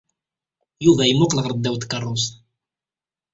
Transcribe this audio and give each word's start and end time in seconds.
Yuba 0.85 1.03
yemmuqqel 1.09 1.41
ɣer 1.41 1.53
ddaw 1.55 1.75
tkeṛṛust. 1.77 2.33